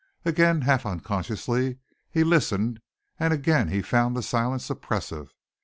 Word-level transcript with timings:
Again, 0.25 0.61
half 0.61 0.83
unconsciously, 0.83 1.77
he 2.09 2.23
listened, 2.23 2.81
and 3.19 3.31
again 3.31 3.67
he 3.67 3.83
found 3.83 4.17
the 4.17 4.23
silence 4.23 4.67
oppressive. 4.71 5.35